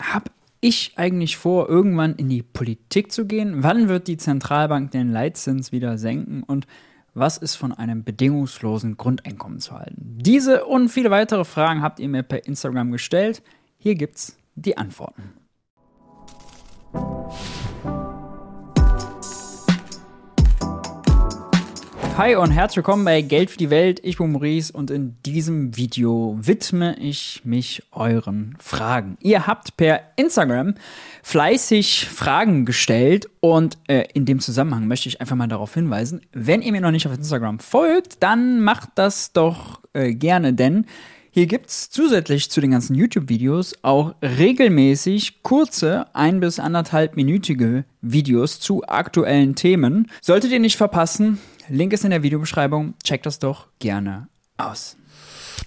[0.00, 3.62] habe ich eigentlich vor, irgendwann in die Politik zu gehen?
[3.62, 6.42] Wann wird die Zentralbank den Leitzins wieder senken?
[6.42, 6.66] Und
[7.14, 10.18] was ist von einem bedingungslosen Grundeinkommen zu halten?
[10.20, 13.42] Diese und viele weitere Fragen habt ihr mir per Instagram gestellt.
[13.78, 15.32] Hier gibt's die Antworten.
[22.18, 24.00] Hi und herzlich willkommen bei Geld für die Welt.
[24.02, 29.16] Ich bin Maurice und in diesem Video widme ich mich euren Fragen.
[29.20, 30.74] Ihr habt per Instagram
[31.22, 36.60] fleißig Fragen gestellt und äh, in dem Zusammenhang möchte ich einfach mal darauf hinweisen, wenn
[36.60, 40.86] ihr mir noch nicht auf Instagram folgt, dann macht das doch äh, gerne, denn
[41.30, 47.84] hier gibt es zusätzlich zu den ganzen YouTube-Videos auch regelmäßig kurze, ein- bis anderthalb minütige
[48.02, 50.10] Videos zu aktuellen Themen.
[50.20, 52.94] Solltet ihr nicht verpassen, Link ist in der Videobeschreibung.
[53.02, 54.96] Checkt das doch gerne aus.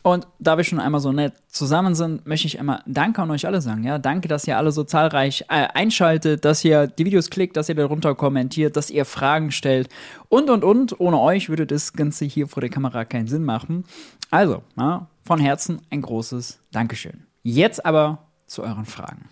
[0.03, 3.45] Und da wir schon einmal so nett zusammen sind, möchte ich einmal Danke an euch
[3.45, 3.83] alle sagen.
[3.83, 7.69] Ja, danke, dass ihr alle so zahlreich äh, einschaltet, dass ihr die Videos klickt, dass
[7.69, 9.89] ihr darunter kommentiert, dass ihr Fragen stellt
[10.30, 10.99] und und und.
[10.99, 13.83] Ohne euch würde das Ganze hier vor der Kamera keinen Sinn machen.
[14.31, 17.25] Also, ja, von Herzen ein großes Dankeschön.
[17.43, 19.25] Jetzt aber zu euren Fragen.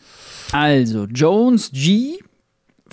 [0.51, 2.19] Also, Jones G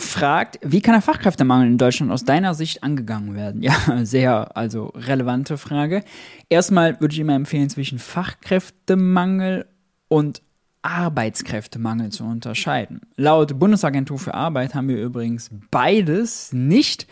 [0.00, 3.62] fragt, wie kann der Fachkräftemangel in Deutschland aus deiner Sicht angegangen werden?
[3.66, 6.02] Ja, sehr, also relevante Frage.
[6.48, 9.66] Erstmal würde ich immer empfehlen, zwischen Fachkräftemangel
[10.08, 10.42] und
[10.82, 13.00] Arbeitskräftemangel zu unterscheiden.
[13.16, 17.08] Laut Bundesagentur für Arbeit haben wir übrigens beides nicht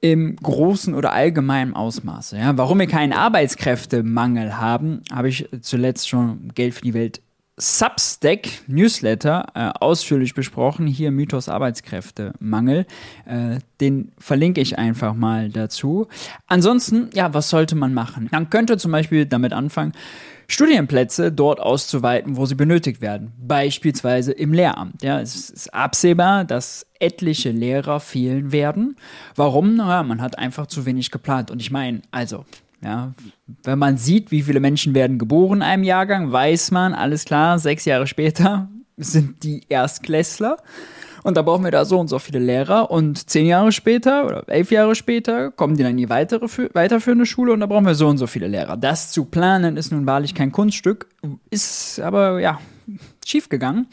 [0.00, 2.36] im großen oder allgemeinen Ausmaße.
[2.36, 7.22] Ja, warum wir keinen Arbeitskräftemangel haben, habe ich zuletzt schon Geld für die Welt
[7.62, 10.88] Substack Newsletter äh, ausführlich besprochen.
[10.88, 12.86] Hier Mythos Arbeitskräftemangel.
[13.24, 16.08] Äh, den verlinke ich einfach mal dazu.
[16.48, 18.28] Ansonsten, ja, was sollte man machen?
[18.32, 19.92] Man könnte zum Beispiel damit anfangen,
[20.48, 23.32] Studienplätze dort auszuweiten, wo sie benötigt werden.
[23.40, 25.00] Beispielsweise im Lehramt.
[25.00, 28.96] Ja, es ist absehbar, dass etliche Lehrer fehlen werden.
[29.36, 29.76] Warum?
[29.76, 31.52] Ja, man hat einfach zu wenig geplant.
[31.52, 32.44] Und ich meine, also,
[32.84, 33.12] ja,
[33.62, 37.58] wenn man sieht, wie viele Menschen werden geboren in einem Jahrgang, weiß man, alles klar,
[37.58, 40.56] sechs Jahre später sind die Erstklässler.
[41.22, 42.90] Und da brauchen wir da so und so viele Lehrer.
[42.90, 47.26] Und zehn Jahre später oder elf Jahre später kommen die dann in die weitere, weiterführende
[47.26, 48.76] Schule und da brauchen wir so und so viele Lehrer.
[48.76, 51.06] Das zu planen ist nun wahrlich kein Kunststück,
[51.50, 52.60] ist aber ja
[53.24, 53.86] schief gegangen.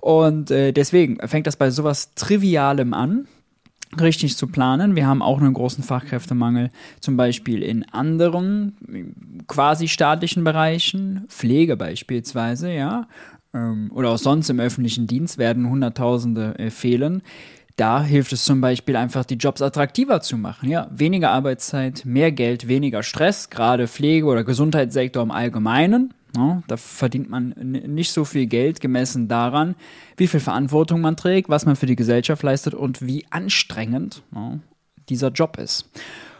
[0.00, 3.26] Und äh, deswegen fängt das bei sowas Trivialem an
[4.00, 4.96] richtig zu planen.
[4.96, 6.70] Wir haben auch einen großen Fachkräftemangel,
[7.00, 8.76] zum Beispiel in anderen
[9.46, 13.06] quasi staatlichen Bereichen, Pflege beispielsweise, ja,
[13.54, 17.22] ähm, oder auch sonst im öffentlichen Dienst werden Hunderttausende äh, fehlen.
[17.76, 20.70] Da hilft es zum Beispiel einfach, die Jobs attraktiver zu machen.
[20.70, 26.14] Ja, weniger Arbeitszeit, mehr Geld, weniger Stress, gerade Pflege- oder Gesundheitssektor im Allgemeinen.
[26.36, 29.74] Ja, da verdient man nicht so viel Geld gemessen daran,
[30.16, 34.58] wie viel Verantwortung man trägt, was man für die Gesellschaft leistet und wie anstrengend ja,
[35.08, 35.88] dieser Job ist.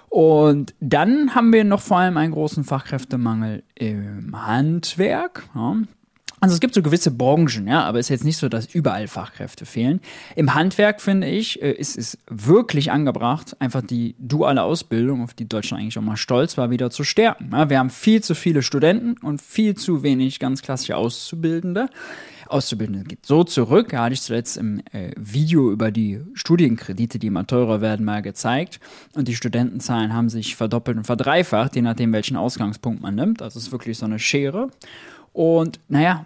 [0.09, 5.49] Und dann haben wir noch vor allem einen großen Fachkräftemangel im Handwerk.
[5.55, 5.77] Ja.
[6.41, 9.09] Also es gibt so gewisse Branchen, ja, aber es ist jetzt nicht so, dass überall
[9.09, 10.01] Fachkräfte fehlen.
[10.35, 15.49] Im Handwerk finde ich, äh, ist es wirklich angebracht, einfach die duale Ausbildung, auf die
[15.49, 17.51] Deutschland eigentlich auch mal stolz war, wieder zu stärken.
[17.53, 21.89] Ja, wir haben viel zu viele Studenten und viel zu wenig ganz klassische Auszubildende.
[22.49, 27.47] Auszubildende geht so zurück, hatte ich zuletzt im äh, Video über die Studienkredite, die immer
[27.47, 28.79] teurer werden, mal gezeigt.
[29.15, 33.41] Und die Studentenzahlen haben sich verdoppelt und verdreifacht, je nachdem, welchen Ausgangspunkt man nimmt.
[33.41, 34.71] Das ist wirklich so eine Schere.
[35.37, 36.25] Und naja,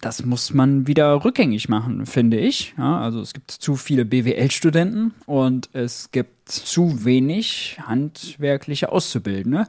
[0.00, 2.72] das muss man wieder rückgängig machen, finde ich.
[2.78, 9.68] Ja, also es gibt zu viele BWL-Studenten und es gibt zu wenig handwerkliche Auszubildende.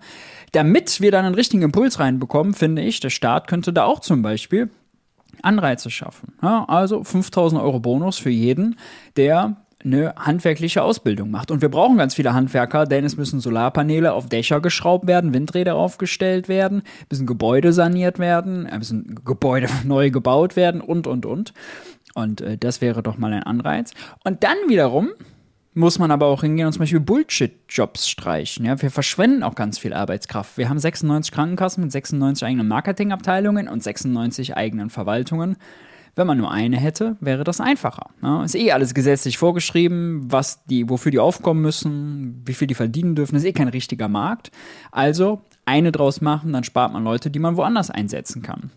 [0.54, 4.22] Damit wir dann einen richtigen Impuls reinbekommen, finde ich, der Staat könnte da auch zum
[4.22, 4.70] Beispiel
[5.42, 6.32] Anreize schaffen.
[6.42, 8.80] Ja, also 5000 Euro Bonus für jeden,
[9.18, 11.52] der eine handwerkliche Ausbildung macht.
[11.52, 15.76] Und wir brauchen ganz viele Handwerker, denn es müssen Solarpaneele auf Dächer geschraubt werden, Windräder
[15.76, 21.54] aufgestellt werden, müssen Gebäude saniert werden, müssen Gebäude neu gebaut werden und, und, und.
[22.16, 23.92] Und äh, das wäre doch mal ein Anreiz.
[24.24, 25.10] Und dann wiederum
[25.76, 28.66] muss man aber auch hingehen und zum Beispiel Bullshit-Jobs streichen.
[28.66, 30.58] Ja, wir verschwenden auch ganz viel Arbeitskraft.
[30.58, 35.58] Wir haben 96 Krankenkassen mit 96 eigenen Marketingabteilungen und 96 eigenen Verwaltungen.
[36.16, 38.12] Wenn man nur eine hätte, wäre das einfacher.
[38.22, 42.76] Ja, ist eh alles gesetzlich vorgeschrieben, was die, wofür die aufkommen müssen, wie viel die
[42.76, 43.36] verdienen dürfen.
[43.36, 44.52] ist eh kein richtiger Markt.
[44.92, 48.70] Also eine draus machen, dann spart man Leute, die man woanders einsetzen kann.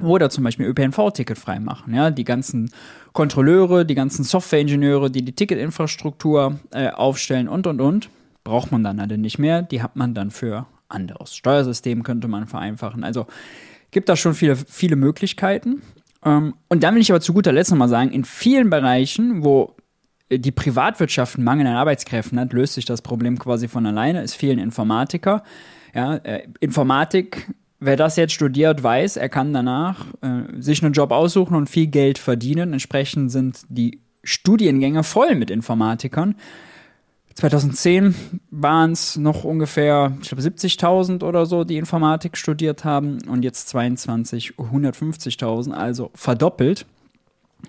[0.00, 1.94] Oder zum Beispiel ÖPNV-Ticket freimachen.
[1.94, 2.70] Ja, die ganzen
[3.12, 8.10] Kontrolleure, die ganzen Softwareingenieure, die die Ticketinfrastruktur äh, aufstellen und und und,
[8.42, 9.62] braucht man dann alle nicht mehr.
[9.62, 11.34] Die hat man dann für anderes.
[11.34, 13.04] Steuersystem könnte man vereinfachen.
[13.04, 13.26] Also
[13.90, 15.80] gibt da schon viele, viele Möglichkeiten.
[16.24, 19.76] Ähm, und dann will ich aber zu guter Letzt nochmal sagen, in vielen Bereichen, wo
[20.30, 24.22] die Privatwirtschaft einen Mangel an Arbeitskräften hat, löst sich das Problem quasi von alleine.
[24.22, 25.42] Es fehlen Informatiker.
[25.94, 31.12] Ja, äh, Informatik, wer das jetzt studiert, weiß, er kann danach äh, sich einen Job
[31.12, 32.72] aussuchen und viel Geld verdienen.
[32.72, 36.36] Entsprechend sind die Studiengänge voll mit Informatikern.
[37.34, 38.14] 2010
[38.50, 43.68] waren es noch ungefähr, ich glaube, 70.000 oder so, die Informatik studiert haben und jetzt
[43.68, 46.86] 22 150.000, also verdoppelt.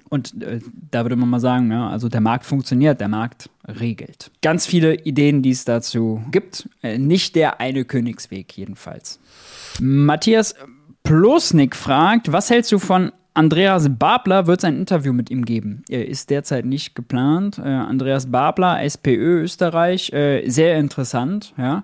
[0.09, 0.59] Und äh,
[0.91, 4.29] da würde man mal sagen, ja, also der Markt funktioniert, der Markt regelt.
[4.41, 6.69] Ganz viele Ideen, die es dazu gibt.
[6.83, 9.19] Äh, nicht der eine Königsweg jedenfalls.
[9.79, 10.55] Matthias
[11.03, 14.47] Plosnik fragt, was hältst du von Andreas Babler?
[14.47, 15.83] Wird es ein Interview mit ihm geben?
[15.89, 17.59] Er ist derzeit nicht geplant.
[17.59, 21.83] Äh, Andreas Babler, SPÖ Österreich, äh, sehr interessant, ja.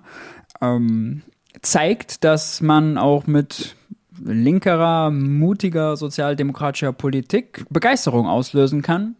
[0.60, 1.22] Ähm,
[1.60, 3.76] zeigt, dass man auch mit
[4.24, 9.16] linkerer, mutiger sozialdemokratischer Politik Begeisterung auslösen kann.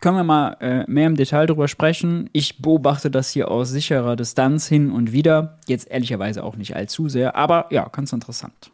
[0.00, 2.30] Können wir mal äh, mehr im Detail darüber sprechen.
[2.32, 5.58] Ich beobachte das hier aus sicherer Distanz hin und wieder.
[5.66, 8.70] Jetzt ehrlicherweise auch nicht allzu sehr, aber ja, ganz interessant.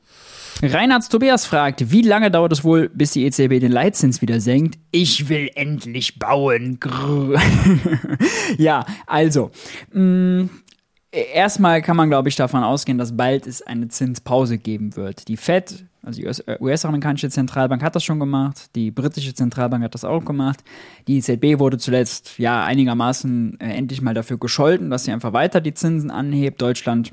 [0.62, 4.78] Reinhards Tobias fragt, wie lange dauert es wohl, bis die EZB den Leitzins wieder senkt?
[4.90, 6.78] Ich will endlich bauen.
[8.56, 9.50] ja, also,
[9.92, 10.44] mm,
[11.10, 15.28] erstmal kann man, glaube ich, davon ausgehen, dass bald es eine Zinspause geben wird.
[15.28, 16.28] Die Fed, also die
[16.60, 20.64] US-amerikanische Zentralbank hat das schon gemacht, die britische Zentralbank hat das auch gemacht.
[21.06, 25.60] Die EZB wurde zuletzt ja einigermaßen äh, endlich mal dafür gescholten, dass sie einfach weiter
[25.60, 26.62] die Zinsen anhebt.
[26.62, 27.12] Deutschland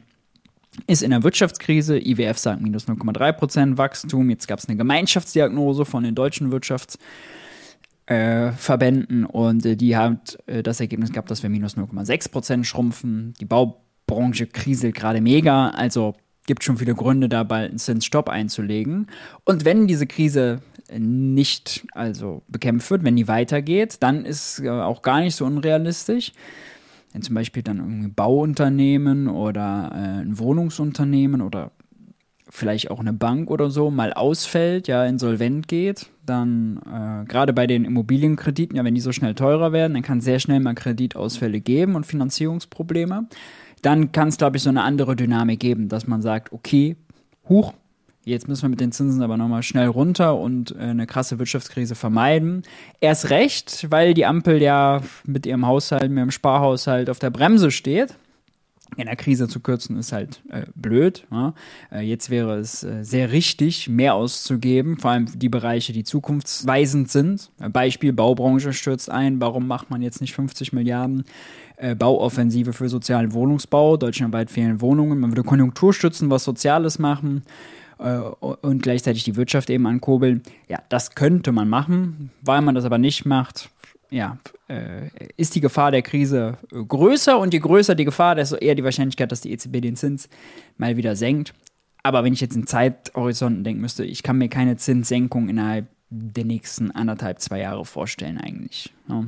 [0.87, 1.99] ist in der Wirtschaftskrise.
[1.99, 4.29] IWF sagt minus 0,3% Wachstum.
[4.29, 10.63] Jetzt gab es eine Gemeinschaftsdiagnose von den deutschen Wirtschaftsverbänden äh, und äh, die hat äh,
[10.63, 13.33] das Ergebnis gehabt, dass wir minus 0,6% schrumpfen.
[13.39, 16.15] Die Bau Branche kriselt gerade mega, also
[16.45, 19.07] gibt schon viele Gründe, da bald einen Zinsstopp einzulegen.
[19.45, 20.61] Und wenn diese Krise
[20.91, 26.33] nicht also bekämpft wird, wenn die weitergeht, dann ist äh, auch gar nicht so unrealistisch.
[27.13, 31.71] Wenn zum Beispiel dann irgendwie Bauunternehmen oder äh, ein Wohnungsunternehmen oder
[32.49, 37.67] vielleicht auch eine Bank oder so mal ausfällt, ja, insolvent geht, dann äh, gerade bei
[37.67, 40.75] den Immobilienkrediten, ja, wenn die so schnell teurer werden, dann kann es sehr schnell mal
[40.75, 43.27] Kreditausfälle geben und Finanzierungsprobleme.
[43.81, 46.95] Dann kann es, glaube ich, so eine andere Dynamik geben, dass man sagt, okay,
[47.49, 47.73] huch,
[48.25, 51.95] jetzt müssen wir mit den Zinsen aber nochmal schnell runter und äh, eine krasse Wirtschaftskrise
[51.95, 52.63] vermeiden.
[52.99, 57.71] Erst recht, weil die Ampel ja mit ihrem Haushalt, mit ihrem Sparhaushalt auf der Bremse
[57.71, 58.15] steht
[58.97, 61.25] in der Krise zu kürzen ist halt äh, blöd.
[61.31, 61.53] Ja?
[61.91, 67.09] Äh, jetzt wäre es äh, sehr richtig, mehr auszugeben, vor allem die Bereiche, die zukunftsweisend
[67.09, 67.49] sind.
[67.59, 69.41] Äh, Beispiel Baubranche stürzt ein.
[69.41, 71.23] Warum macht man jetzt nicht 50 Milliarden
[71.77, 73.97] äh, Bauoffensive für sozialen Wohnungsbau?
[73.97, 75.19] Deutschlandweit fehlen Wohnungen.
[75.19, 77.43] Man würde Konjunktur stützen, was Soziales machen
[78.03, 80.41] und gleichzeitig die Wirtschaft eben ankurbeln.
[80.67, 82.31] Ja, das könnte man machen.
[82.41, 83.69] Weil man das aber nicht macht,
[84.09, 88.55] ja, äh, ist die Gefahr der Krise äh, größer und je größer die Gefahr, desto
[88.57, 90.29] eher die Wahrscheinlichkeit, dass die EZB den Zins
[90.77, 91.53] mal wieder senkt.
[92.03, 96.45] Aber wenn ich jetzt in Zeithorizonten denken müsste, ich kann mir keine Zinssenkung innerhalb der
[96.45, 98.93] nächsten anderthalb, zwei Jahre vorstellen eigentlich.
[99.09, 99.25] Ja.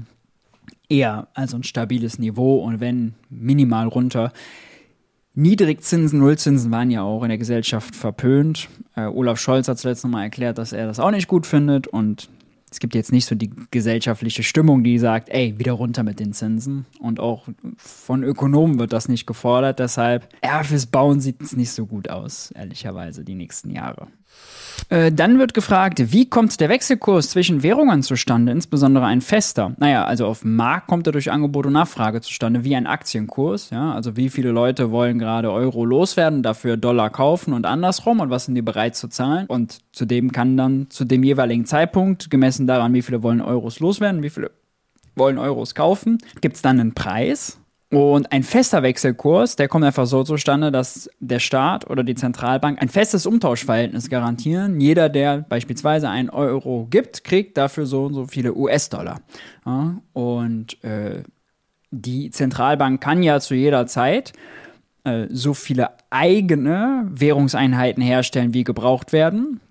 [0.87, 4.31] Eher also ein stabiles Niveau und wenn minimal runter.
[5.35, 8.69] Niedrigzinsen, Nullzinsen waren ja auch in der Gesellschaft verpönt.
[8.95, 12.29] Äh, Olaf Scholz hat zuletzt nochmal erklärt, dass er das auch nicht gut findet und
[12.75, 16.33] es gibt jetzt nicht so die gesellschaftliche Stimmung, die sagt, ey, wieder runter mit den
[16.33, 16.85] Zinsen.
[16.99, 19.79] Und auch von Ökonomen wird das nicht gefordert.
[19.79, 24.07] Deshalb, ja, fürs Bauen sieht es nicht so gut aus, ehrlicherweise, die nächsten Jahre.
[24.89, 29.73] Äh, dann wird gefragt, wie kommt der Wechselkurs zwischen Währungen zustande, insbesondere ein fester?
[29.77, 33.71] Naja, also auf dem Markt kommt er durch Angebot und Nachfrage zustande, wie ein Aktienkurs.
[33.71, 33.93] Ja?
[33.93, 38.45] Also wie viele Leute wollen gerade Euro loswerden, dafür Dollar kaufen und andersrum und was
[38.45, 39.47] sind die bereit zu zahlen?
[39.47, 44.21] Und zudem kann dann zu dem jeweiligen Zeitpunkt, gemessen daran, wie viele wollen Euros loswerden,
[44.21, 44.51] wie viele
[45.15, 47.57] wollen Euros kaufen, gibt es dann einen Preis
[47.91, 52.81] und ein fester Wechselkurs, der kommt einfach so zustande, dass der Staat oder die Zentralbank
[52.81, 54.81] ein festes Umtauschverhältnis garantieren.
[54.81, 59.21] Jeder, der beispielsweise einen Euro gibt, kriegt dafür so und so viele US-Dollar.
[59.65, 61.23] Ja, und äh,
[61.91, 64.33] die Zentralbank kann ja zu jeder Zeit
[65.03, 69.61] äh, so viele eigene Währungseinheiten herstellen, wie gebraucht werden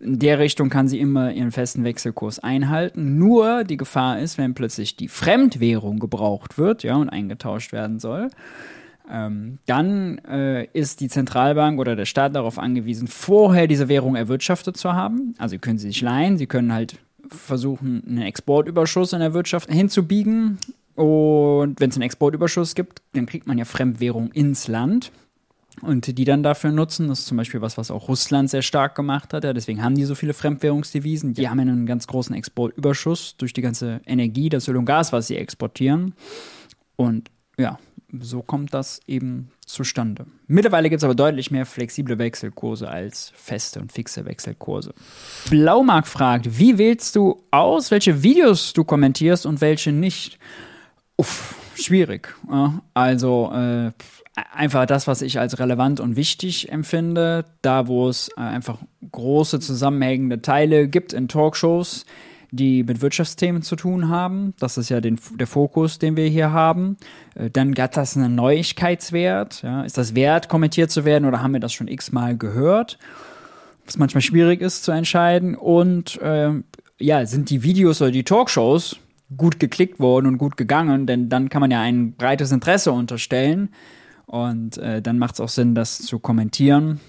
[0.00, 3.18] in der Richtung kann sie immer ihren festen Wechselkurs einhalten.
[3.18, 8.30] Nur die Gefahr ist, wenn plötzlich die Fremdwährung gebraucht wird, ja, und eingetauscht werden soll,
[9.10, 14.76] ähm, dann äh, ist die Zentralbank oder der Staat darauf angewiesen, vorher diese Währung erwirtschaftet
[14.76, 15.34] zu haben.
[15.38, 16.96] Also können sie sich leihen, sie können halt
[17.28, 20.58] versuchen, einen Exportüberschuss in der Wirtschaft hinzubiegen.
[20.94, 25.10] Und wenn es einen Exportüberschuss gibt, dann kriegt man ja Fremdwährung ins Land.
[25.82, 27.08] Und die dann dafür nutzen.
[27.08, 29.44] Das ist zum Beispiel was, was auch Russland sehr stark gemacht hat.
[29.44, 31.34] Ja, deswegen haben die so viele Fremdwährungsdevisen.
[31.34, 35.26] Die haben einen ganz großen Exportüberschuss durch die ganze Energie, das Öl und Gas, was
[35.26, 36.14] sie exportieren.
[36.96, 37.78] Und ja,
[38.18, 40.26] so kommt das eben zustande.
[40.46, 44.94] Mittlerweile gibt es aber deutlich mehr flexible Wechselkurse als feste und fixe Wechselkurse.
[45.48, 50.38] Blaumark fragt, wie wählst du aus, welche Videos du kommentierst und welche nicht?
[51.16, 52.34] Uff, schwierig.
[52.94, 53.92] Also äh,
[54.52, 58.78] einfach das, was ich als relevant und wichtig empfinde, da wo es äh, einfach
[59.10, 62.06] große zusammenhängende Teile gibt in Talkshows,
[62.50, 64.54] die mit Wirtschaftsthemen zu tun haben.
[64.58, 66.96] Das ist ja den, der Fokus, den wir hier haben.
[67.34, 69.62] Äh, dann hat das einen Neuigkeitswert.
[69.62, 69.82] Ja?
[69.82, 72.98] Ist das wert, kommentiert zu werden oder haben wir das schon x-mal gehört?
[73.86, 75.54] Was manchmal schwierig ist zu entscheiden.
[75.54, 76.52] Und äh,
[76.98, 78.96] ja, sind die Videos oder die Talkshows
[79.36, 83.70] gut geklickt worden und gut gegangen, denn dann kann man ja ein breites Interesse unterstellen.
[84.30, 87.00] Und äh, dann macht es auch Sinn, das zu kommentieren.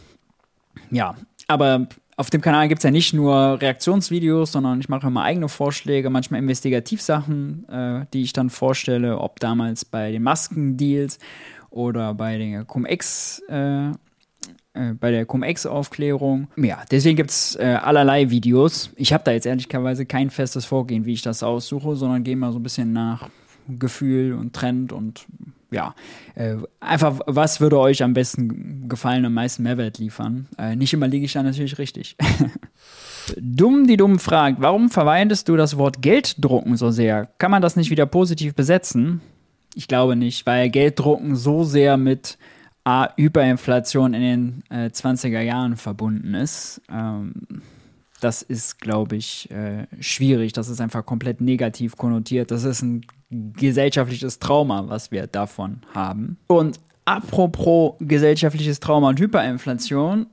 [0.90, 1.14] Ja,
[1.48, 1.88] aber
[2.18, 6.10] auf dem Kanal gibt es ja nicht nur Reaktionsvideos, sondern ich mache immer eigene Vorschläge,
[6.10, 11.20] manchmal Investigativsachen, äh, die ich dann vorstelle, ob damals bei den Maskendeals
[11.70, 13.94] oder bei den Cum-Ex, äh, äh,
[15.00, 16.48] bei der Cum-Ex-Aufklärung.
[16.58, 18.90] Ja, deswegen gibt es äh, allerlei Videos.
[18.96, 22.52] Ich habe da jetzt ehrlicherweise kein festes Vorgehen, wie ich das aussuche, sondern gehe mal
[22.52, 23.30] so ein bisschen nach
[23.68, 25.28] Gefühl und Trend und
[25.72, 25.96] ja,
[26.36, 30.48] äh, einfach, was würde euch am besten gefallen, am meisten Mehrwert liefern?
[30.58, 32.18] Äh, nicht immer liege ich da natürlich richtig.
[33.38, 37.30] Dumm, die dumm fragt, warum verwendest du das Wort Gelddrucken so sehr?
[37.38, 39.22] Kann man das nicht wieder positiv besetzen?
[39.76, 42.38] Ich glaube nicht, weil Gelddrucken so sehr mit
[42.84, 46.82] A, Hyperinflation in den äh, 20er Jahren verbunden ist.
[46.92, 47.34] Ähm,
[48.20, 50.54] das ist, glaube ich, äh, schwierig.
[50.54, 52.52] Das ist einfach komplett negativ konnotiert.
[52.52, 56.38] Das ist ein gesellschaftliches Trauma, was wir davon haben.
[56.48, 60.28] Und apropos gesellschaftliches Trauma und Hyperinflation,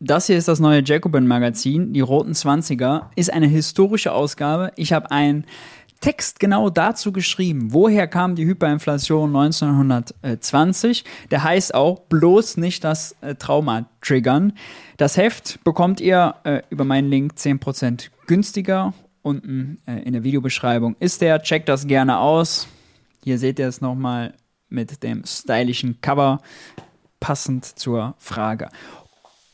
[0.00, 4.72] das hier ist das neue Jacobin-Magazin, die Roten 20er, ist eine historische Ausgabe.
[4.76, 5.44] Ich habe einen
[6.00, 7.72] Text genau dazu geschrieben.
[7.72, 11.04] Woher kam die Hyperinflation 1920?
[11.30, 14.54] Der heißt auch bloß nicht das äh, Trauma triggern.
[14.96, 18.92] Das Heft bekommt ihr äh, über meinen Link 10% günstiger.
[19.22, 21.42] Unten äh, in der Videobeschreibung ist der.
[21.42, 22.68] Checkt das gerne aus.
[23.24, 24.34] Hier seht ihr es nochmal
[24.68, 26.40] mit dem stylischen Cover,
[27.20, 28.68] passend zur Frage.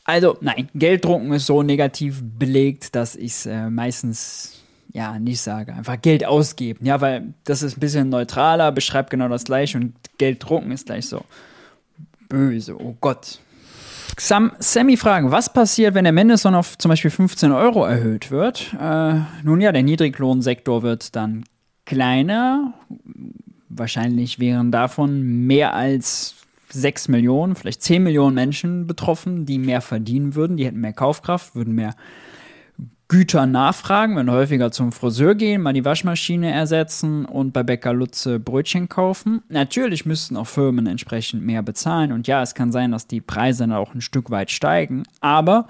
[0.05, 4.59] Also, nein, Gelddrucken ist so negativ belegt, dass ich es äh, meistens
[4.91, 5.73] ja, nicht sage.
[5.73, 6.85] Einfach Geld ausgeben.
[6.85, 10.87] Ja, weil das ist ein bisschen neutraler, beschreibt genau das gleiche und Geld drucken ist
[10.87, 11.23] gleich so
[12.27, 12.79] böse.
[12.79, 13.39] Oh Gott.
[14.19, 18.73] Sam, Sammy fragen, was passiert, wenn der Mindestlohn auf zum Beispiel 15 Euro erhöht wird?
[18.79, 21.45] Äh, nun ja, der Niedriglohnsektor wird dann
[21.85, 22.73] kleiner.
[23.69, 26.35] Wahrscheinlich wären davon mehr als
[26.69, 30.57] 6 Millionen, vielleicht 10 Millionen Menschen betroffen, die mehr verdienen würden.
[30.57, 31.95] Die hätten mehr Kaufkraft, würden mehr
[33.11, 38.39] Güter nachfragen, wenn häufiger zum Friseur gehen, mal die Waschmaschine ersetzen und bei Bäcker Lutze
[38.39, 39.41] Brötchen kaufen.
[39.49, 43.63] Natürlich müssten auch Firmen entsprechend mehr bezahlen und ja, es kann sein, dass die Preise
[43.63, 45.65] dann auch ein Stück weit steigen, aber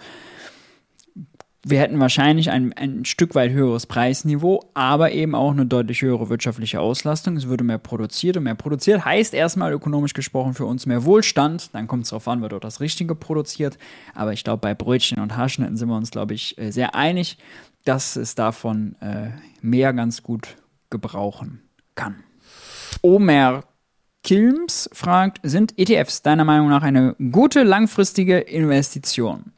[1.69, 6.29] wir hätten wahrscheinlich ein, ein Stück weit höheres Preisniveau, aber eben auch eine deutlich höhere
[6.29, 7.35] wirtschaftliche Auslastung.
[7.35, 11.73] Es würde mehr produziert und mehr produziert heißt erstmal ökonomisch gesprochen für uns mehr Wohlstand.
[11.73, 13.77] Dann kommt es darauf an, wird dort das Richtige produziert.
[14.15, 17.37] Aber ich glaube, bei Brötchen und Haarschnitten sind wir uns, glaube ich, äh, sehr einig,
[17.85, 19.29] dass es davon äh,
[19.61, 20.55] mehr ganz gut
[20.89, 21.61] gebrauchen
[21.95, 22.23] kann.
[23.01, 23.63] Omer
[24.23, 29.53] Kilms fragt, sind ETFs deiner Meinung nach eine gute langfristige Investition?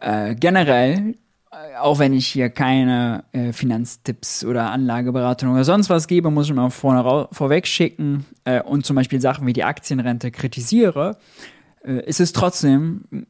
[0.00, 1.14] Äh, generell,
[1.52, 6.48] äh, auch wenn ich hier keine äh, Finanztipps oder Anlageberatung oder sonst was gebe, muss
[6.48, 11.18] ich mal vorne vorweg schicken äh, und zum Beispiel Sachen wie die Aktienrente kritisiere,
[11.84, 13.26] äh, ist es trotzdem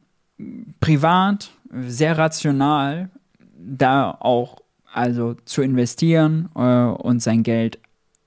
[0.79, 3.09] privat sehr rational,
[3.57, 4.61] da auch
[4.93, 7.79] also zu investieren äh, und sein Geld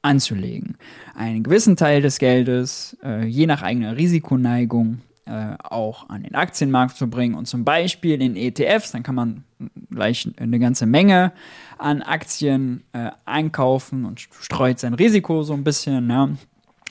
[0.03, 0.77] anzulegen.
[1.15, 7.09] Einen gewissen Teil des Geldes, je nach eigener Risikoneigung, äh, auch an den Aktienmarkt zu
[7.09, 9.45] bringen und zum Beispiel in ETFs, dann kann man
[9.91, 11.33] gleich eine ganze Menge
[11.79, 16.29] an Aktien äh, einkaufen und streut sein Risiko so ein bisschen, ja.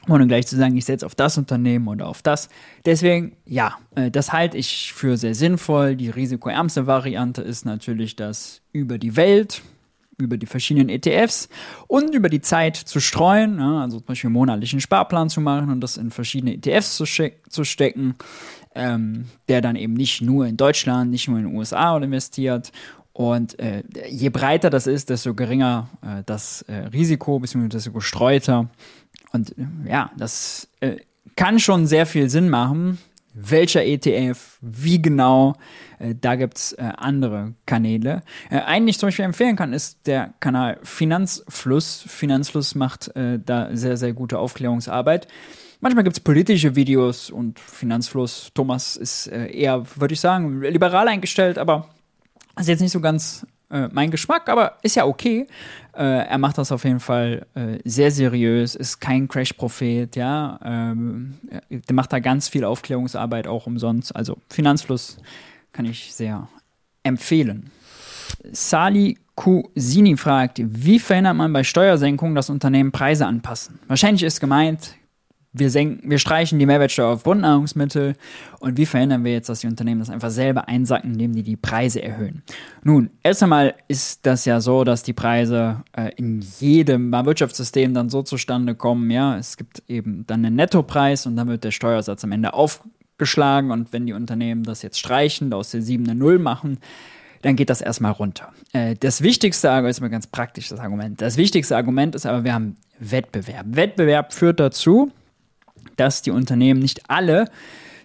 [0.10, 2.50] ohne gleich zu sagen, ich setze auf das Unternehmen oder auf das.
[2.86, 5.96] Deswegen, ja, äh, das halte ich für sehr sinnvoll.
[5.96, 9.62] Die risikoärmste Variante ist natürlich das über die Welt
[10.18, 11.50] über die verschiedenen ETFs
[11.88, 15.82] und über die Zeit zu streuen, ja, also zum Beispiel monatlichen Sparplan zu machen und
[15.82, 17.06] das in verschiedene ETFs zu,
[17.50, 18.16] zu stecken,
[18.76, 22.72] ähm, der dann eben nicht nur in Deutschland, nicht nur in den USA investiert.
[23.14, 28.70] Und äh, je breiter das ist, desto geringer äh, das äh, Risiko, beziehungsweise desto gestreuter.
[29.32, 29.54] Und
[29.86, 30.98] ja, das äh,
[31.36, 32.98] kann schon sehr viel Sinn machen.
[33.34, 35.56] Welcher ETF, wie genau,
[36.00, 38.22] äh, da gibt's äh, andere Kanäle.
[38.50, 42.04] Äh, einen, den ich zum Beispiel empfehlen kann, ist der Kanal Finanzfluss.
[42.08, 45.28] Finanzfluss macht da sehr, sehr gute Aufklärungsarbeit.
[45.80, 48.52] Manchmal gibt's politische Videos und Finanzfluss.
[48.54, 51.90] Thomas ist eher, würde ich sagen, liberal eingestellt, aber
[52.60, 55.48] ist jetzt nicht so ganz äh, mein Geschmack, aber ist ja okay.
[55.96, 60.60] Äh, er macht das auf jeden Fall äh, sehr seriös, ist kein Crash-Prophet, ja.
[60.64, 61.40] Ähm,
[61.70, 64.16] der macht da ganz viel Aufklärungsarbeit auch umsonst.
[64.16, 65.18] Also Finanzfluss
[65.72, 66.48] kann ich sehr
[67.04, 67.72] empfehlen.
[68.52, 73.80] Sali Kusini fragt, wie verhindert man bei Steuersenkungen, dass Unternehmen Preise anpassen?
[73.88, 74.96] Wahrscheinlich ist gemeint,
[75.54, 78.16] wir, senken, wir streichen die Mehrwertsteuer auf Grundnahrungsmittel
[78.60, 81.56] und wie verhindern wir jetzt, dass die Unternehmen das einfach selber einsacken, indem die die
[81.56, 82.42] Preise erhöhen?
[82.84, 88.10] Nun, erst einmal ist das ja so, dass die Preise äh, in jedem Wirtschaftssystem dann
[88.10, 92.24] so zustande kommen, ja, es gibt eben dann einen Nettopreis und dann wird der Steuersatz
[92.24, 96.40] am Ende aufgeschlagen und wenn die Unternehmen das jetzt streichen, aus der 7 eine 0
[96.40, 96.80] machen,
[97.44, 98.52] dann geht das erstmal runter.
[98.72, 101.22] Äh, das wichtigste Argument ist mal ganz praktisch das Argument.
[101.22, 103.66] Das wichtigste Argument ist aber, wir haben Wettbewerb.
[103.70, 105.12] Wettbewerb führt dazu,
[105.96, 107.50] dass die Unternehmen nicht alle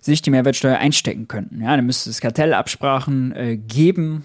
[0.00, 1.61] sich die Mehrwertsteuer einstecken könnten.
[1.61, 4.25] Ja, dann müsste es Kartellabsprachen äh, geben.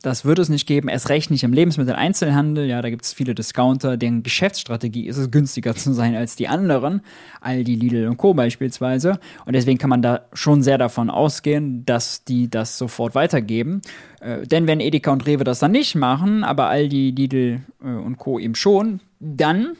[0.00, 2.66] Das würde es nicht geben, erst recht nicht im Lebensmitteleinzelhandel.
[2.66, 6.48] Ja, da gibt es viele Discounter, deren Geschäftsstrategie ist es, günstiger zu sein als die
[6.48, 7.02] anderen,
[7.40, 8.34] Aldi, Lidl und Co.
[8.34, 9.20] beispielsweise.
[9.46, 13.80] Und deswegen kann man da schon sehr davon ausgehen, dass die das sofort weitergeben.
[14.20, 18.18] Äh, denn wenn Edeka und Rewe das dann nicht machen, aber Aldi, Lidl äh, und
[18.18, 18.40] Co.
[18.40, 19.76] eben schon, dann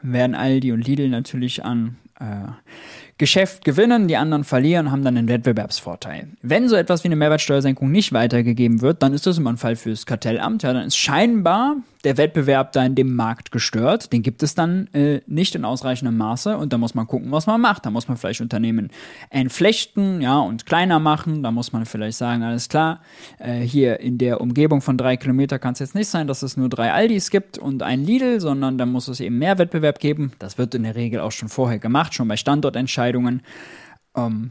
[0.00, 2.46] werden Aldi und Lidl natürlich an Euh,
[3.18, 6.28] Geschäft gewinnen, die anderen verlieren, haben dann einen Wettbewerbsvorteil.
[6.40, 9.74] Wenn so etwas wie eine Mehrwertsteuersenkung nicht weitergegeben wird, dann ist das immer ein Fall
[9.74, 10.62] fürs Kartellamt.
[10.62, 14.12] Ja, dann ist scheinbar der Wettbewerb da in dem Markt gestört.
[14.12, 17.46] Den gibt es dann äh, nicht in ausreichendem Maße und da muss man gucken, was
[17.46, 17.86] man macht.
[17.86, 18.90] Da muss man vielleicht Unternehmen
[19.30, 21.42] entflechten, ja, und kleiner machen.
[21.42, 23.00] Da muss man vielleicht sagen, alles klar,
[23.38, 26.56] äh, hier in der Umgebung von drei Kilometer kann es jetzt nicht sein, dass es
[26.56, 30.32] nur drei Aldis gibt und ein Lidl, sondern da muss es eben mehr Wettbewerb geben.
[30.38, 33.42] Das wird in der Regel auch schon vorher gemacht, schon bei Standortentscheidungen Entscheidungen.
[34.16, 34.50] Ähm,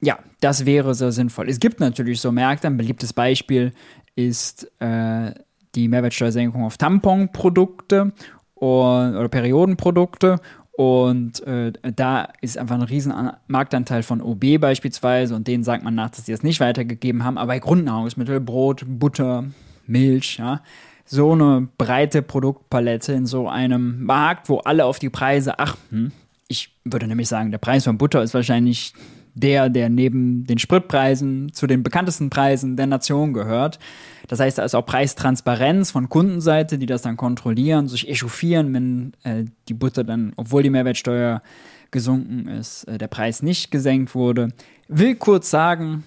[0.00, 1.48] ja, das wäre sehr sinnvoll.
[1.48, 2.66] Es gibt natürlich so Märkte.
[2.66, 3.72] Ein beliebtes Beispiel
[4.16, 5.32] ist äh,
[5.74, 8.12] die Mehrwertsteuersenkung auf Tamponprodukte
[8.54, 10.40] oder Periodenprodukte.
[10.72, 13.14] Und äh, da ist einfach ein riesen
[13.46, 17.38] Marktanteil von OB beispielsweise und denen sagt man nach, dass sie das nicht weitergegeben haben.
[17.38, 19.44] Aber bei Grundnahrungsmittel, Brot, Butter,
[19.86, 20.62] Milch, ja,
[21.04, 26.12] so eine breite Produktpalette in so einem Markt, wo alle auf die Preise achten,
[26.54, 28.94] ich würde nämlich sagen, der Preis von Butter ist wahrscheinlich
[29.34, 33.80] der, der neben den Spritpreisen zu den bekanntesten Preisen der Nation gehört.
[34.28, 39.12] Das heißt, da ist auch Preistransparenz von Kundenseite, die das dann kontrollieren, sich echauffieren, wenn
[39.24, 41.42] äh, die Butter dann, obwohl die Mehrwertsteuer
[41.90, 44.52] gesunken ist, äh, der Preis nicht gesenkt wurde.
[44.86, 46.04] Will kurz sagen,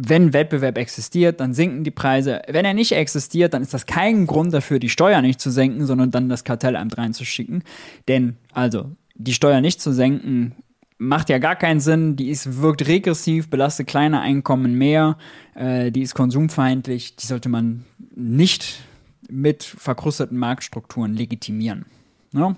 [0.00, 2.42] wenn Wettbewerb existiert, dann sinken die Preise.
[2.48, 5.86] Wenn er nicht existiert, dann ist das kein Grund dafür, die Steuer nicht zu senken,
[5.86, 7.64] sondern dann das Kartellamt reinzuschicken.
[8.06, 10.54] Denn, also, die Steuer nicht zu senken,
[10.96, 12.16] macht ja gar keinen Sinn.
[12.16, 15.18] Die ist, wirkt regressiv, belastet kleine Einkommen mehr,
[15.54, 18.80] äh, die ist konsumfeindlich, die sollte man nicht
[19.28, 21.84] mit verkrusteten Marktstrukturen legitimieren.
[22.32, 22.56] Ja?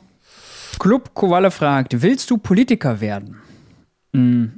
[0.79, 3.37] Club Kowalle fragt, willst du Politiker werden?
[4.15, 4.53] Hm.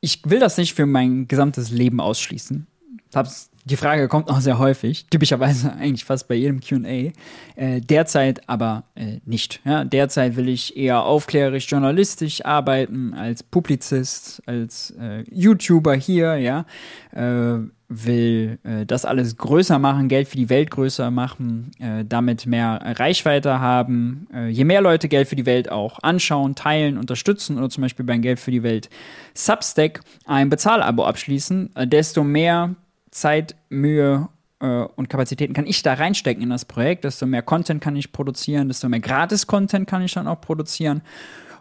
[0.00, 2.66] Ich will das nicht für mein gesamtes Leben ausschließen.
[3.14, 7.10] Hab's die Frage kommt auch sehr häufig, typischerweise eigentlich fast bei jedem QA.
[7.56, 9.60] Äh, derzeit aber äh, nicht.
[9.64, 9.84] Ja?
[9.84, 16.64] Derzeit will ich eher aufklärerisch journalistisch arbeiten, als Publizist, als äh, YouTuber hier, ja.
[17.12, 22.46] Äh, will äh, das alles größer machen, Geld für die Welt größer machen, äh, damit
[22.46, 24.28] mehr Reichweite haben.
[24.48, 28.22] je mehr Leute Geld für die Welt auch anschauen, teilen, unterstützen oder zum Beispiel beim
[28.22, 28.90] Geld für die Welt
[29.34, 32.74] Substack ein Bezahlabo abschließen, desto mehr
[33.16, 34.28] Zeit, Mühe
[34.60, 38.12] äh, und Kapazitäten kann ich da reinstecken in das Projekt, desto mehr Content kann ich
[38.12, 41.02] produzieren, desto mehr Gratis-Content kann ich dann auch produzieren.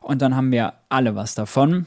[0.01, 1.85] Und dann haben wir alle was davon.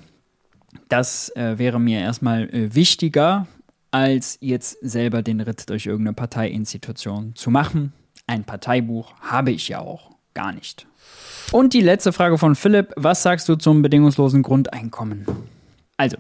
[0.89, 3.47] Das äh, wäre mir erstmal äh, wichtiger,
[3.91, 7.93] als jetzt selber den Ritt durch irgendeine Parteiinstitution zu machen.
[8.27, 10.87] Ein Parteibuch habe ich ja auch gar nicht.
[11.53, 15.27] Und die letzte Frage von Philipp: Was sagst du zum bedingungslosen Grundeinkommen?
[15.97, 16.19] Also,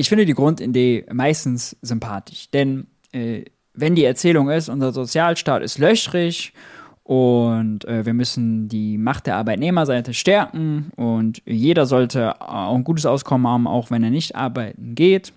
[0.00, 5.78] ich finde die Grundidee meistens sympathisch, denn äh, wenn die Erzählung ist, unser Sozialstaat ist
[5.78, 6.54] löchrig
[7.02, 13.04] und äh, wir müssen die Macht der Arbeitnehmerseite stärken und jeder sollte auch ein gutes
[13.04, 15.34] Auskommen haben, auch wenn er nicht arbeiten geht,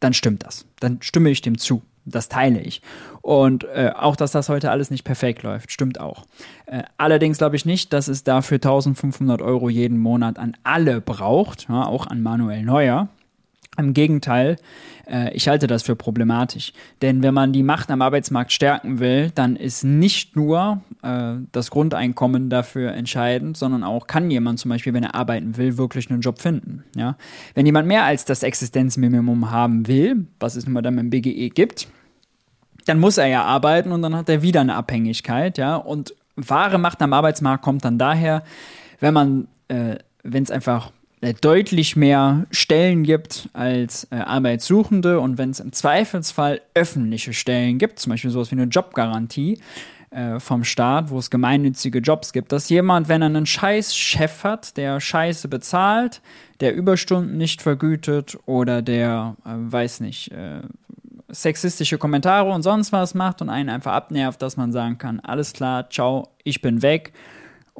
[0.00, 0.66] dann stimmt das.
[0.80, 1.82] Dann stimme ich dem zu.
[2.06, 2.80] Das teile ich.
[3.20, 6.24] Und äh, auch, dass das heute alles nicht perfekt läuft, stimmt auch.
[6.66, 11.68] Äh, allerdings glaube ich nicht, dass es dafür 1500 Euro jeden Monat an alle braucht,
[11.68, 13.08] ja, auch an Manuel Neuer.
[13.78, 14.56] Im Gegenteil,
[15.08, 16.72] äh, ich halte das für problematisch.
[17.02, 21.70] Denn wenn man die Macht am Arbeitsmarkt stärken will, dann ist nicht nur äh, das
[21.70, 26.20] Grundeinkommen dafür entscheidend, sondern auch kann jemand zum Beispiel, wenn er arbeiten will, wirklich einen
[26.20, 26.84] Job finden.
[26.96, 27.16] Ja?
[27.54, 31.50] Wenn jemand mehr als das Existenzminimum haben will, was es nun mal dann im BGE
[31.50, 31.88] gibt,
[32.86, 35.58] dann muss er ja arbeiten und dann hat er wieder eine Abhängigkeit.
[35.58, 35.76] Ja?
[35.76, 38.42] Und wahre Macht am Arbeitsmarkt kommt dann daher,
[38.98, 40.90] wenn man, äh, wenn es einfach
[41.40, 45.20] deutlich mehr Stellen gibt als äh, Arbeitssuchende.
[45.20, 49.60] Und wenn es im Zweifelsfall öffentliche Stellen gibt, zum Beispiel sowas wie eine Jobgarantie
[50.10, 54.44] äh, vom Staat, wo es gemeinnützige Jobs gibt, dass jemand, wenn er einen scheiß Chef
[54.44, 56.22] hat, der Scheiße bezahlt,
[56.60, 60.62] der Überstunden nicht vergütet oder der, äh, weiß nicht, äh,
[61.28, 65.52] sexistische Kommentare und sonst was macht und einen einfach abnervt, dass man sagen kann, alles
[65.52, 67.12] klar, ciao, ich bin weg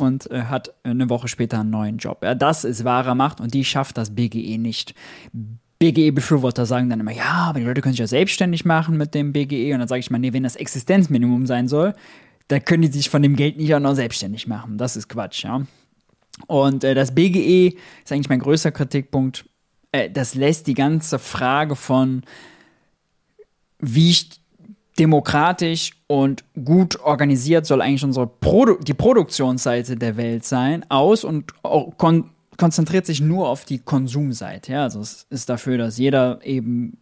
[0.00, 2.24] und äh, hat eine Woche später einen neuen Job.
[2.24, 4.94] Ja, das ist wahre Macht und die schafft das BGE nicht.
[5.78, 9.32] BGE-Befürworter sagen dann immer, ja, aber die Leute können sich ja selbstständig machen mit dem
[9.32, 9.72] BGE.
[9.72, 11.94] Und dann sage ich mal, nee, wenn das Existenzminimum sein soll,
[12.48, 14.76] dann können die sich von dem Geld nicht auch noch selbstständig machen.
[14.76, 15.62] Das ist Quatsch, ja.
[16.46, 19.46] Und äh, das BGE ist eigentlich mein größter Kritikpunkt.
[19.92, 22.22] Äh, das lässt die ganze Frage von,
[23.78, 24.14] wie
[24.98, 31.55] demokratisch und gut organisiert soll eigentlich unsere Produ die Produktionsseite der Welt sein, aus und
[31.62, 34.72] kon konzentriert sich nur auf die Konsumseite.
[34.72, 34.83] Ja?
[34.83, 36.98] Also es ist dafür, dass jeder eben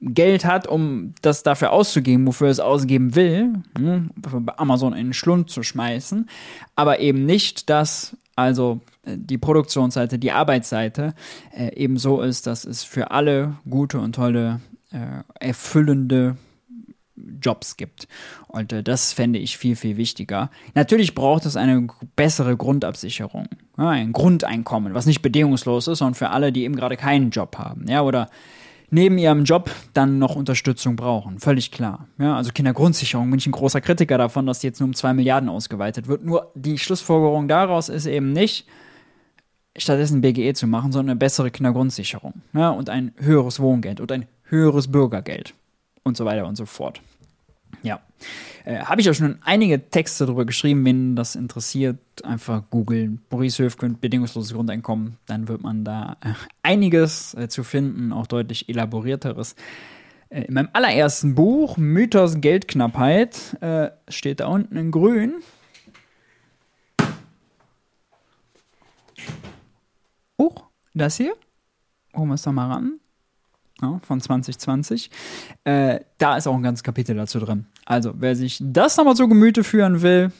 [0.00, 4.10] Geld hat, um das dafür auszugeben, wofür es ausgeben will, hm,
[4.56, 6.28] Amazon in den Schlund zu schmeißen,
[6.74, 11.14] aber eben nicht, dass also äh, die Produktionsseite, die Arbeitsseite
[11.52, 14.60] äh, eben so ist, dass es für alle gute und tolle,
[14.92, 16.36] äh, erfüllende
[17.40, 18.08] Jobs gibt.
[18.46, 20.50] Und äh, das fände ich viel, viel wichtiger.
[20.74, 26.30] Natürlich braucht es eine bessere Grundabsicherung, ja, ein Grundeinkommen, was nicht bedingungslos ist, sondern für
[26.30, 28.28] alle, die eben gerade keinen Job haben, ja, oder
[28.90, 31.38] neben ihrem Job dann noch Unterstützung brauchen.
[31.38, 32.08] Völlig klar.
[32.18, 35.12] Ja, also Kindergrundsicherung bin ich ein großer Kritiker davon, dass die jetzt nur um zwei
[35.12, 36.24] Milliarden ausgeweitet wird.
[36.24, 38.66] Nur die Schlussfolgerung daraus ist eben nicht,
[39.76, 42.42] stattdessen BGE zu machen, sondern eine bessere Kindergrundsicherung.
[42.54, 45.54] Ja, und ein höheres Wohngeld und ein höheres Bürgergeld
[46.02, 47.00] und so weiter und so fort.
[47.82, 48.00] Ja,
[48.64, 53.20] äh, habe ich auch schon einige Texte darüber geschrieben, wenn das interessiert, einfach googeln.
[53.28, 56.32] Boris Höfgen, bedingungsloses Grundeinkommen, dann wird man da äh,
[56.62, 59.54] einiges äh, zu finden, auch deutlich elaborierteres.
[60.28, 65.34] Äh, in meinem allerersten Buch, Mythos Geldknappheit, äh, steht da unten in grün.
[70.36, 70.54] Oh,
[70.94, 71.34] das hier.
[72.16, 73.00] Holen wir es da mal ran
[73.82, 75.10] ja, von 2020.
[75.64, 77.66] Äh, da ist auch ein ganzes Kapitel dazu drin.
[77.84, 80.32] Also, wer sich das nochmal zu Gemüte führen will,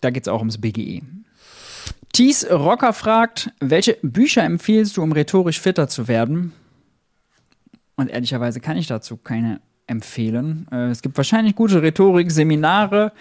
[0.00, 1.02] da geht es auch ums BGE.
[2.12, 6.52] Thies Rocker fragt, welche Bücher empfiehlst du, um rhetorisch fitter zu werden?
[7.96, 10.66] Und ehrlicherweise kann ich dazu keine empfehlen.
[10.70, 13.12] Äh, es gibt wahrscheinlich gute Rhetorik-Seminare.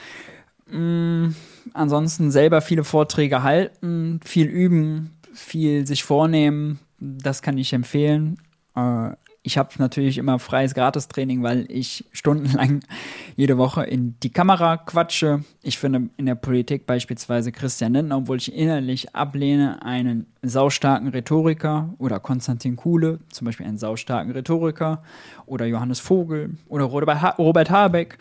[0.67, 1.29] Mm,
[1.73, 6.79] ansonsten selber viele Vorträge halten, viel üben, viel sich vornehmen.
[6.99, 8.37] Das kann ich empfehlen.
[8.75, 12.81] Äh, ich habe natürlich immer freies Gratistraining, weil ich stundenlang
[13.35, 15.43] jede Woche in die Kamera quatsche.
[15.61, 21.93] Ich finde in der Politik beispielsweise Christian Lindner, obwohl ich innerlich ablehne, einen saustarken Rhetoriker
[21.97, 25.03] oder Konstantin Kuhle, zum Beispiel einen saustarken Rhetoriker
[25.45, 28.17] oder Johannes Vogel oder Robert Habeck.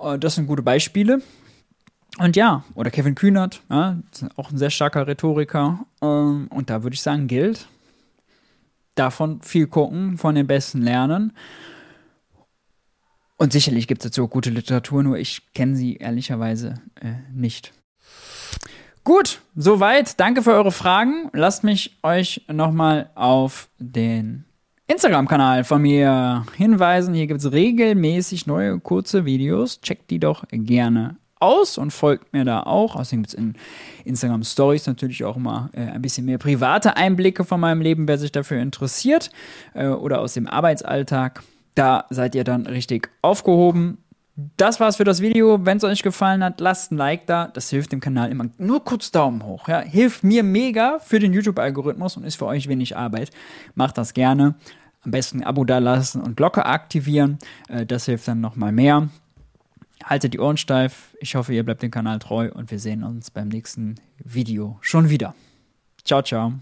[0.00, 1.22] Äh, das sind gute Beispiele.
[2.18, 3.98] Und ja, oder Kevin Kühnert, ja,
[4.36, 5.80] auch ein sehr starker Rhetoriker.
[6.02, 7.68] Ähm, und da würde ich sagen, gilt,
[8.96, 11.32] davon viel gucken, von den Besten lernen.
[13.36, 17.72] Und sicherlich gibt es dazu auch gute Literatur, nur ich kenne sie ehrlicherweise äh, nicht.
[19.04, 20.18] Gut, soweit.
[20.18, 21.30] Danke für eure Fragen.
[21.32, 24.44] Lasst mich euch nochmal auf den
[24.88, 27.14] Instagram-Kanal von mir hinweisen.
[27.14, 29.80] Hier gibt es regelmäßig neue kurze Videos.
[29.80, 32.96] Checkt die doch gerne aus und folgt mir da auch.
[32.96, 33.54] Außerdem gibt es in
[34.04, 38.18] Instagram Stories natürlich auch mal äh, ein bisschen mehr private Einblicke von meinem Leben, wer
[38.18, 39.30] sich dafür interessiert
[39.74, 41.42] äh, oder aus dem Arbeitsalltag.
[41.74, 43.98] Da seid ihr dann richtig aufgehoben.
[44.56, 45.64] Das war's für das Video.
[45.64, 47.48] Wenn es euch gefallen hat, lasst ein Like da.
[47.48, 48.46] Das hilft dem Kanal immer.
[48.58, 49.68] Nur kurz Daumen hoch.
[49.68, 49.80] Ja?
[49.80, 53.30] Hilft mir mega für den YouTube-Algorithmus und ist für euch wenig Arbeit.
[53.74, 54.54] Macht das gerne.
[55.02, 57.38] Am besten ein Abo da lassen und Glocke aktivieren.
[57.68, 59.08] Äh, das hilft dann nochmal mehr
[60.06, 61.14] haltet die Ohren steif.
[61.20, 65.10] Ich hoffe, ihr bleibt dem Kanal treu und wir sehen uns beim nächsten Video schon
[65.10, 65.34] wieder.
[66.04, 66.52] Ciao, ciao.